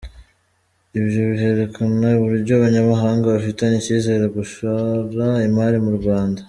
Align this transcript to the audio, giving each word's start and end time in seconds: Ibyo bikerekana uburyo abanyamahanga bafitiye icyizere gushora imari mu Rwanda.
Ibyo 0.99 1.21
bikerekana 1.29 2.07
uburyo 2.21 2.51
abanyamahanga 2.59 3.33
bafitiye 3.35 3.75
icyizere 3.79 4.25
gushora 4.37 5.27
imari 5.47 5.79
mu 5.85 5.91
Rwanda. 5.99 6.39